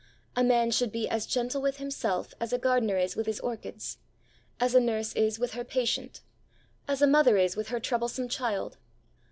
A 0.35 0.43
man 0.43 0.71
should 0.71 0.91
be 0.91 1.07
as 1.07 1.27
gentle 1.27 1.61
with 1.61 1.77
himself 1.77 2.33
as 2.39 2.51
a 2.51 2.57
gardener 2.57 2.97
is 2.97 3.15
with 3.15 3.27
his 3.27 3.39
orchids; 3.41 3.99
as 4.59 4.73
a 4.73 4.79
nurse 4.79 5.13
is 5.13 5.37
with 5.37 5.51
her 5.53 5.63
patient; 5.63 6.21
as 6.87 7.03
a 7.03 7.07
mother 7.07 7.37
is 7.37 7.55
with 7.55 7.67
her 7.67 7.79
troublesome 7.79 8.27
child. 8.27 8.77